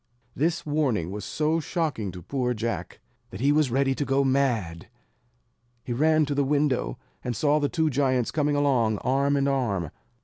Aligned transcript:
This 0.35 0.65
warning 0.65 1.11
was 1.11 1.23
so 1.25 1.59
shocking 1.59 2.11
to 2.11 2.23
poor 2.23 2.55
Jack, 2.55 2.99
that 3.29 3.39
he 3.39 3.51
was 3.51 3.69
ready 3.69 3.93
to 3.93 4.03
go 4.03 4.23
mad. 4.23 4.87
He 5.83 5.93
ran 5.93 6.25
to 6.25 6.33
the 6.33 6.43
window, 6.43 6.97
and 7.23 7.35
saw 7.35 7.59
the 7.59 7.69
two 7.69 7.91
giants 7.91 8.31
coming 8.31 8.55
along 8.55 8.97
arm 9.03 9.37
in 9.37 9.47
arm. 9.47 9.91